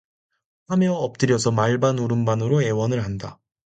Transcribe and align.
하며 0.67 0.93
엎드려서 0.93 1.51
말 1.51 1.79
반 1.79 1.99
울음 1.99 2.25
반으로 2.25 2.63
애원을 2.63 3.03
한다. 3.05 3.39